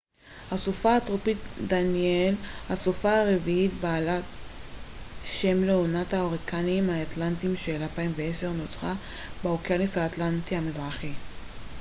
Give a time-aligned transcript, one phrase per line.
[0.51, 2.35] הסופה הטרופית דניאל
[2.69, 4.23] הסופה הרביעית בעלת
[5.23, 8.93] שם לעונת ההוריקנים האטלנטיים של 2010 נוצרה
[9.43, 11.11] באוקיינוס האטלנטי המזרחי